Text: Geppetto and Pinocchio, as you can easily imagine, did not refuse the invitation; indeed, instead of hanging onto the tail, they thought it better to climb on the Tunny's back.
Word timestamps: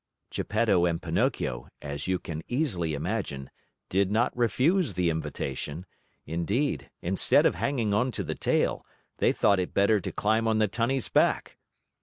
Geppetto 0.31 0.87
and 0.87 0.99
Pinocchio, 0.99 1.67
as 1.79 2.07
you 2.07 2.17
can 2.17 2.41
easily 2.47 2.95
imagine, 2.95 3.51
did 3.87 4.09
not 4.11 4.35
refuse 4.35 4.95
the 4.95 5.11
invitation; 5.11 5.85
indeed, 6.25 6.89
instead 7.03 7.45
of 7.45 7.53
hanging 7.53 7.93
onto 7.93 8.23
the 8.23 8.33
tail, 8.33 8.83
they 9.19 9.31
thought 9.31 9.59
it 9.59 9.75
better 9.75 9.99
to 10.01 10.11
climb 10.11 10.47
on 10.47 10.57
the 10.57 10.67
Tunny's 10.67 11.07
back. 11.07 11.59